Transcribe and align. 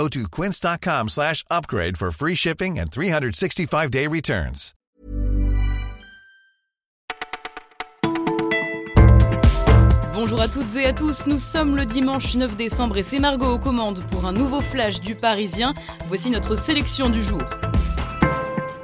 Go 0.00 0.08
to 0.08 0.26
quince.com 0.30 1.08
slash 1.08 1.44
upgrade 1.50 1.98
for 1.98 2.10
free 2.10 2.34
shipping 2.34 2.78
and 2.78 2.90
365-day 2.90 4.06
returns. 4.06 4.72
Bonjour 10.14 10.40
à 10.40 10.48
toutes 10.48 10.74
et 10.76 10.86
à 10.86 10.94
tous, 10.94 11.26
nous 11.26 11.38
sommes 11.38 11.76
le 11.76 11.84
dimanche 11.84 12.34
9 12.34 12.56
décembre 12.56 12.96
et 12.96 13.02
c'est 13.02 13.18
Margot 13.18 13.52
aux 13.52 13.58
commandes 13.58 14.02
pour 14.10 14.24
un 14.24 14.32
nouveau 14.32 14.62
flash 14.62 15.00
du 15.00 15.14
Parisien. 15.14 15.74
Voici 16.08 16.30
notre 16.30 16.56
sélection 16.56 17.10
du 17.10 17.20
jour. 17.20 17.42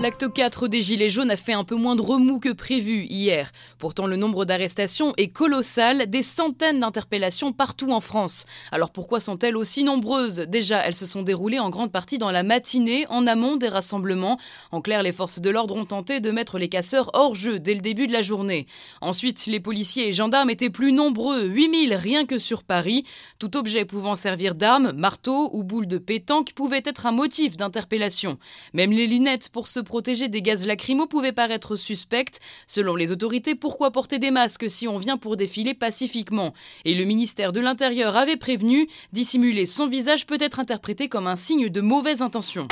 L'acte 0.00 0.32
4 0.32 0.68
des 0.68 0.80
Gilets 0.80 1.10
jaunes 1.10 1.32
a 1.32 1.36
fait 1.36 1.54
un 1.54 1.64
peu 1.64 1.74
moins 1.74 1.96
de 1.96 2.02
remous 2.02 2.38
que 2.38 2.52
prévu 2.52 3.04
hier. 3.10 3.50
Pourtant, 3.78 4.06
le 4.06 4.14
nombre 4.14 4.44
d'arrestations 4.44 5.12
est 5.16 5.26
colossal, 5.26 6.08
des 6.08 6.22
centaines 6.22 6.78
d'interpellations 6.78 7.52
partout 7.52 7.90
en 7.90 7.98
France. 7.98 8.46
Alors 8.70 8.90
pourquoi 8.90 9.18
sont-elles 9.18 9.56
aussi 9.56 9.82
nombreuses? 9.82 10.46
Déjà, 10.46 10.78
elles 10.86 10.94
se 10.94 11.04
sont 11.04 11.22
déroulées 11.22 11.58
en 11.58 11.68
grande 11.68 11.90
partie 11.90 12.18
dans 12.18 12.30
la 12.30 12.44
matinée, 12.44 13.06
en 13.08 13.26
amont 13.26 13.56
des 13.56 13.66
rassemblements. 13.66 14.38
En 14.70 14.80
clair, 14.80 15.02
les 15.02 15.10
forces 15.10 15.40
de 15.40 15.50
l'ordre 15.50 15.74
ont 15.74 15.84
tenté 15.84 16.20
de 16.20 16.30
mettre 16.30 16.58
les 16.58 16.68
casseurs 16.68 17.10
hors 17.14 17.34
jeu 17.34 17.58
dès 17.58 17.74
le 17.74 17.80
début 17.80 18.06
de 18.06 18.12
la 18.12 18.22
journée. 18.22 18.68
Ensuite, 19.00 19.46
les 19.46 19.58
policiers 19.58 20.06
et 20.06 20.12
gendarmes 20.12 20.50
étaient 20.50 20.70
plus 20.70 20.92
nombreux, 20.92 21.44
8000 21.44 21.94
rien 21.94 22.24
que 22.24 22.38
sur 22.38 22.62
Paris. 22.62 23.02
Tout 23.40 23.56
objet 23.56 23.84
pouvant 23.84 24.14
servir 24.14 24.54
d'arme, 24.54 24.92
marteau 24.92 25.50
ou 25.52 25.64
boule 25.64 25.88
de 25.88 25.98
pétanque 25.98 26.52
pouvait 26.52 26.82
être 26.84 27.06
un 27.06 27.12
motif 27.12 27.56
d'interpellation. 27.56 28.38
Même 28.74 28.92
les 28.92 29.08
lunettes 29.08 29.48
pour 29.48 29.66
se 29.66 29.87
protéger 29.88 30.28
des 30.28 30.42
gaz 30.42 30.64
lacrymaux 30.64 31.08
pouvait 31.08 31.32
paraître 31.32 31.74
suspecte. 31.74 32.38
Selon 32.68 32.94
les 32.94 33.10
autorités, 33.10 33.56
pourquoi 33.56 33.90
porter 33.90 34.20
des 34.20 34.30
masques 34.30 34.70
si 34.70 34.86
on 34.86 34.98
vient 34.98 35.16
pour 35.16 35.36
défiler 35.36 35.74
pacifiquement? 35.74 36.54
Et 36.84 36.94
le 36.94 37.04
ministère 37.04 37.52
de 37.52 37.58
l'Intérieur 37.58 38.16
avait 38.16 38.36
prévenu, 38.36 38.86
dissimuler 39.12 39.66
son 39.66 39.88
visage 39.88 40.26
peut 40.26 40.38
être 40.40 40.60
interprété 40.60 41.08
comme 41.08 41.26
un 41.26 41.36
signe 41.36 41.68
de 41.68 41.80
mauvaise 41.80 42.22
intention. 42.22 42.68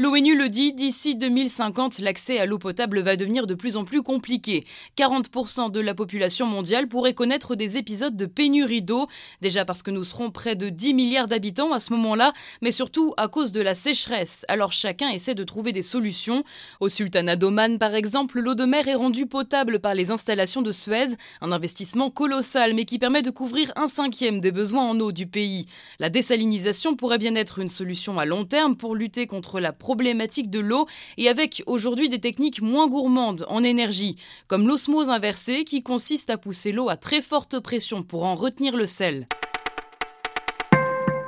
L'ONU 0.00 0.34
le 0.34 0.48
dit, 0.48 0.72
d'ici 0.72 1.14
2050, 1.14 1.98
l'accès 1.98 2.38
à 2.38 2.46
l'eau 2.46 2.56
potable 2.56 3.00
va 3.00 3.16
devenir 3.16 3.46
de 3.46 3.54
plus 3.54 3.76
en 3.76 3.84
plus 3.84 4.02
compliqué. 4.02 4.64
40% 4.96 5.70
de 5.70 5.78
la 5.78 5.92
population 5.92 6.46
mondiale 6.46 6.88
pourrait 6.88 7.12
connaître 7.12 7.54
des 7.54 7.76
épisodes 7.76 8.16
de 8.16 8.24
pénurie 8.24 8.80
d'eau, 8.80 9.08
déjà 9.42 9.66
parce 9.66 9.82
que 9.82 9.90
nous 9.90 10.02
serons 10.02 10.30
près 10.30 10.56
de 10.56 10.70
10 10.70 10.94
milliards 10.94 11.28
d'habitants 11.28 11.74
à 11.74 11.80
ce 11.80 11.92
moment-là, 11.92 12.32
mais 12.62 12.72
surtout 12.72 13.12
à 13.18 13.28
cause 13.28 13.52
de 13.52 13.60
la 13.60 13.74
sécheresse. 13.74 14.46
Alors 14.48 14.72
chacun 14.72 15.10
essaie 15.10 15.34
de 15.34 15.44
trouver 15.44 15.72
des 15.72 15.82
solutions. 15.82 16.44
Au 16.80 16.88
sultanat 16.88 17.36
d'Oman, 17.36 17.78
par 17.78 17.94
exemple, 17.94 18.40
l'eau 18.40 18.54
de 18.54 18.64
mer 18.64 18.88
est 18.88 18.94
rendue 18.94 19.26
potable 19.26 19.80
par 19.80 19.94
les 19.94 20.10
installations 20.10 20.62
de 20.62 20.72
Suez, 20.72 21.08
un 21.42 21.52
investissement 21.52 22.08
colossal 22.08 22.72
mais 22.72 22.86
qui 22.86 22.98
permet 22.98 23.20
de 23.20 23.30
couvrir 23.30 23.70
un 23.76 23.86
cinquième 23.86 24.40
des 24.40 24.50
besoins 24.50 24.88
en 24.88 24.98
eau 24.98 25.12
du 25.12 25.26
pays. 25.26 25.66
La 25.98 26.08
désalinisation 26.08 26.96
pourrait 26.96 27.18
bien 27.18 27.34
être 27.34 27.58
une 27.58 27.68
solution 27.68 28.18
à 28.18 28.24
long 28.24 28.46
terme 28.46 28.78
pour 28.78 28.94
lutter 28.94 29.26
contre 29.26 29.60
la 29.60 29.74
problématique 29.90 30.50
de 30.50 30.60
l'eau 30.60 30.86
et 31.18 31.28
avec 31.28 31.64
aujourd'hui 31.66 32.08
des 32.08 32.20
techniques 32.20 32.62
moins 32.62 32.86
gourmandes 32.86 33.44
en 33.48 33.64
énergie, 33.64 34.14
comme 34.46 34.68
l'osmose 34.68 35.08
inversée 35.08 35.64
qui 35.64 35.82
consiste 35.82 36.30
à 36.30 36.38
pousser 36.38 36.70
l'eau 36.70 36.88
à 36.88 36.96
très 36.96 37.20
forte 37.20 37.58
pression 37.58 38.04
pour 38.04 38.24
en 38.24 38.36
retenir 38.36 38.76
le 38.76 38.86
sel. 38.86 39.26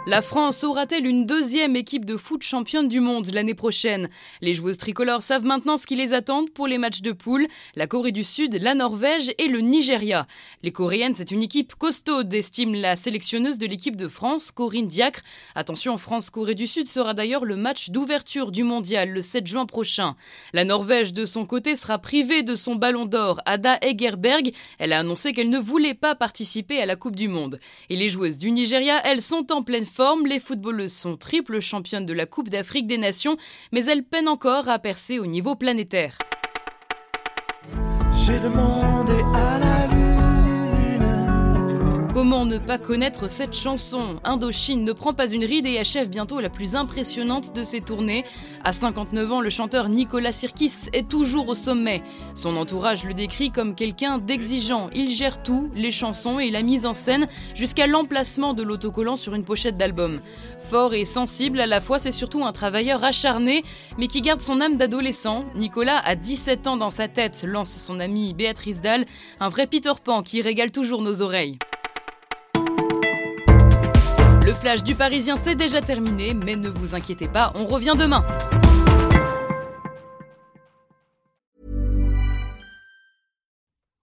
La 0.05 0.21
France 0.21 0.65
aura-t-elle 0.65 1.07
une 1.07 1.27
deuxième 1.27 1.77
équipe 1.77 2.05
de 2.05 2.17
foot 2.17 2.43
championne 2.43 2.89
du 2.89 2.99
monde 2.99 3.31
l'année 3.33 3.55
prochaine? 3.55 4.09
Les 4.41 4.53
joueuses 4.53 4.77
tricolores 4.77 5.23
savent 5.23 5.45
maintenant 5.45 5.77
ce 5.77 5.87
qui 5.87 5.95
les 5.95 6.13
attend 6.13 6.45
pour 6.53 6.67
les 6.67 6.77
matchs 6.77 7.03
de 7.03 7.13
poule, 7.13 7.47
la 7.77 7.87
Corée 7.87 8.11
du 8.11 8.25
Sud, 8.25 8.59
la 8.61 8.75
Norvège 8.75 9.33
et 9.39 9.47
le 9.47 9.61
Nigeria. 9.61 10.27
Les 10.65 10.73
Coréennes, 10.73 11.15
c'est 11.15 11.31
une 11.31 11.41
équipe 11.41 11.77
costaude, 11.77 12.35
estime 12.35 12.75
la 12.75 12.97
sélectionneuse 12.97 13.59
de 13.59 13.67
l'équipe 13.67 13.95
de 13.95 14.09
France, 14.09 14.51
Corinne 14.51 14.89
Diacre. 14.89 15.23
Attention, 15.55 15.97
France-Corée 15.99 16.57
du 16.57 16.67
Sud 16.67 16.89
sera 16.89 17.15
d'ailleurs 17.15 17.45
le 17.45 17.55
match 17.55 17.91
d'ouverture 17.91 18.51
du 18.51 18.65
mondial 18.65 19.09
le 19.09 19.23
7 19.23 19.47
juin 19.47 19.67
prochain. 19.67 20.17
La 20.53 20.65
Norvège, 20.65 21.13
de 21.13 21.25
son 21.25 21.47
côté, 21.47 21.77
sera 21.77 22.01
privée 22.01 22.43
de 22.43 22.57
son 22.57 22.75
ballon 22.75 23.07
d'or, 23.07 23.41
Ada 23.47 23.79
Egerberg. 23.83 24.53
Elle 24.81 24.95
a 24.95 24.99
annoncé 24.99 25.33
qu'elle 25.33 25.49
ne 25.49 25.61
voulait 25.61 25.95
pas 25.95 26.17
participer 26.17 26.83
à 26.83 26.87
la 26.87 26.97
Coupe 26.97 27.15
du 27.15 27.29
Monde. 27.29 27.61
Et 27.89 27.95
les 27.95 28.11
joueuses 28.11 28.39
du 28.39 28.51
Nigeria, 28.51 29.01
elles 29.05 29.23
sont 29.23 29.53
en 29.53 29.63
pleine 29.63 29.87
les 30.27 30.41
footballeuses 30.41 30.93
sont 30.93 31.17
triples 31.17 31.61
championnes 31.61 32.07
de 32.07 32.13
la 32.13 32.27
Coupe 32.27 32.49
d'Afrique 32.49 32.87
des 32.87 32.99
Nations, 32.99 33.37
mais 33.73 33.85
elles 33.87 34.05
peinent 34.05 34.29
encore 34.29 34.69
à 34.69 34.79
percer 34.79 35.19
au 35.19 35.27
niveau 35.27 35.55
planétaire. 35.55 36.17
Comment 42.13 42.45
ne 42.45 42.59
pas 42.59 42.77
connaître 42.77 43.31
cette 43.31 43.57
chanson? 43.57 44.21
Indochine 44.23 44.85
ne 44.85 44.93
prend 44.93 45.15
pas 45.15 45.33
une 45.33 45.47
ride 45.47 45.65
et 45.65 45.79
achève 45.79 46.11
bientôt 46.11 46.41
la 46.41 46.51
plus 46.51 46.77
impressionnante 46.77 47.57
de 47.57 47.65
ses 47.65 47.81
tournées. 47.81 48.27
À 48.65 48.75
59 48.75 49.33
ans, 49.33 49.41
le 49.41 49.49
chanteur 49.49 49.89
Nicolas 49.89 50.33
Sirkis 50.33 50.91
est 50.93 51.09
toujours 51.09 51.49
au 51.49 51.55
sommet. 51.55 52.03
Son 52.35 52.59
entourage 52.59 53.05
le 53.05 53.15
décrit 53.15 53.51
comme 53.51 53.75
quelqu'un 53.75 54.19
d'exigeant. 54.19 54.91
Il 54.95 55.11
gère 55.11 55.43
tout, 55.43 55.71
les 55.75 55.91
chansons 55.91 56.39
et 56.39 56.51
la 56.51 56.61
mise 56.61 56.85
en 56.85 56.93
scène, 56.93 57.29
jusqu'à 57.55 57.87
l'emplacement 57.87 58.53
de 58.53 58.63
l'autocollant 58.63 59.17
sur 59.17 59.35
une 59.35 59.45
pochette 59.45 59.79
d'album. 59.79 60.21
Fort 60.59 60.93
et 60.93 61.07
sensible 61.07 61.61
à 61.61 61.67
la 61.67 61.81
fois, 61.81 61.99
c'est 61.99 62.13
surtout 62.13 62.45
un 62.45 62.53
travailleur 62.53 63.03
acharné, 63.03 63.65
mais 63.97 64.07
qui 64.07 64.21
garde 64.21 64.43
son 64.43 64.61
âme 64.61 64.77
d'adolescent. 64.77 65.47
Nicolas 65.55 66.03
a 66.05 66.15
17 66.15 66.67
ans 66.67 66.77
dans 66.77 66.91
sa 66.91 67.09
tête, 67.09 67.43
lance 67.49 67.71
son 67.71 68.01
amie 68.01 68.35
Béatrice 68.35 68.83
Dalle, 68.83 69.07
un 69.41 69.49
vrai 69.49 69.67
Peter 69.67 69.93
Pan 70.05 70.23
qui 70.23 70.43
régale 70.43 70.73
toujours 70.73 71.01
nos 71.01 71.23
oreilles. 71.23 71.57
Le 74.53 74.57
flash 74.59 74.83
du 74.83 74.95
Parisien 74.95 75.39
c'est 75.39 75.55
déjà 75.55 75.81
terminé, 75.81 76.35
mais 76.35 76.57
ne 76.57 76.69
vous 76.69 76.95
inquiétez 76.95 77.27
pas, 77.27 77.53
on 77.55 77.65
revient 77.65 77.95
demain. 77.99 78.23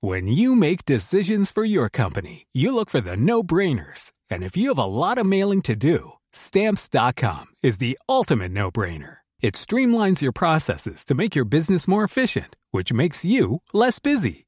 When 0.01 0.27
you 0.27 0.55
make 0.55 0.85
decisions 0.85 1.51
for 1.51 1.63
your 1.63 1.87
company, 1.87 2.47
you 2.51 2.73
look 2.73 2.89
for 2.89 2.99
the 2.99 3.15
no-brainers. 3.15 4.11
And 4.31 4.41
if 4.41 4.57
you 4.57 4.69
have 4.69 4.79
a 4.79 4.85
lot 4.85 5.19
of 5.19 5.27
mailing 5.27 5.61
to 5.63 5.75
do, 5.75 6.13
stamps.com 6.31 7.49
is 7.61 7.77
the 7.77 7.99
ultimate 8.07 8.51
no-brainer. 8.51 9.17
It 9.43 9.53
streamlines 9.53 10.23
your 10.23 10.33
processes 10.33 11.05
to 11.05 11.13
make 11.13 11.35
your 11.35 11.45
business 11.45 11.87
more 11.87 12.03
efficient, 12.03 12.55
which 12.71 12.91
makes 12.91 13.23
you 13.23 13.61
less 13.71 13.99
busy. 13.99 14.47